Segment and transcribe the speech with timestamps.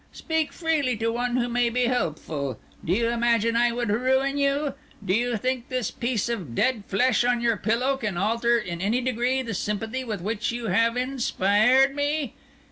[0.13, 2.59] Speak freely to one who may be helpful.
[2.83, 4.73] Do you imagine I would ruin you?
[5.05, 9.01] Do you think this piece of dead flesh on your pillow can alter in any
[9.01, 12.33] degree the sympathy with which you have inspired me?